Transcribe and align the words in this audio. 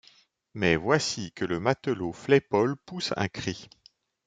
Mais 0.55 0.77
voici 0.77 1.31
que 1.31 1.45
le 1.45 1.59
matelot 1.59 2.11
Flaypol 2.11 2.75
pousse 2.75 3.13
un 3.17 3.27
cri. 3.27 3.69